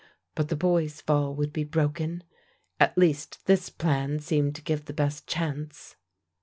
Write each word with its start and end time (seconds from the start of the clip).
But 0.33 0.47
the 0.49 0.55
boy's 0.55 0.99
fall 0.99 1.35
would 1.35 1.53
be 1.53 1.63
broken: 1.63 2.23
at 2.79 2.97
least 2.97 3.45
this 3.45 3.69
plan 3.69 4.17
seemed 4.17 4.55
to 4.55 4.63
give 4.63 4.85
the 4.85 4.93
best 4.93 5.27
chance. 5.27 5.95